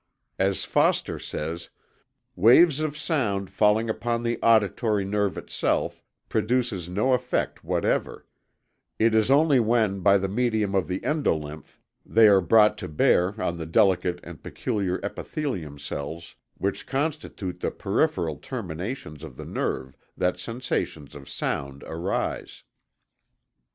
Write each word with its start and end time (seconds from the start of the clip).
As 0.39 0.65
Foster 0.65 1.19
says: 1.19 1.69
"Waves 2.35 2.79
of 2.79 2.97
sound 2.97 3.51
falling 3.51 3.87
upon 3.87 4.23
the 4.23 4.41
auditory 4.41 5.05
nerve 5.05 5.37
itself 5.37 6.03
produces 6.27 6.89
no 6.89 7.13
effect 7.13 7.63
whatever; 7.63 8.25
it 8.97 9.13
is 9.13 9.29
only 9.29 9.59
when, 9.59 9.99
by 9.99 10.17
the 10.17 10.27
medium 10.27 10.73
of 10.73 10.87
the 10.87 11.01
endolymph, 11.01 11.79
they 12.03 12.27
are 12.27 12.41
brought 12.41 12.79
to 12.79 12.87
bear 12.87 13.39
on 13.39 13.57
the 13.59 13.67
delicate 13.67 14.19
and 14.23 14.41
peculiar 14.41 14.99
epithelium 15.03 15.77
cells 15.77 16.35
which 16.57 16.87
constitute 16.87 17.59
the 17.59 17.69
peripheral 17.69 18.37
terminations 18.37 19.23
of 19.23 19.37
the 19.37 19.45
nerve, 19.45 19.95
that 20.17 20.39
sensations 20.39 21.13
of 21.13 21.29
sound 21.29 21.83
arise." 21.85 22.63